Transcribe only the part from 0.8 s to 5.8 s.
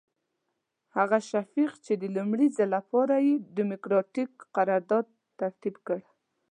هغه شفیق چې د لومړي ځل لپاره یې ډیموکراتیک قرارداد ترتیب